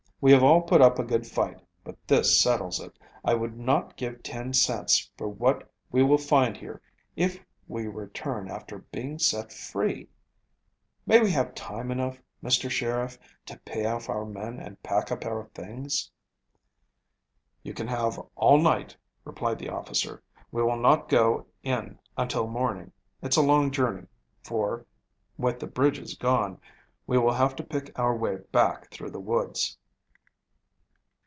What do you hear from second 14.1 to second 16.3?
men and pack up our things?"